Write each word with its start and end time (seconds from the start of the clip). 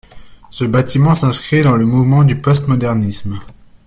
Ce 0.49 0.63
bâtiment 0.65 1.13
s'inscrit 1.13 1.61
dans 1.61 1.75
le 1.75 1.85
mouvement 1.85 2.23
du 2.23 2.35
postmodernisme. 2.35 3.37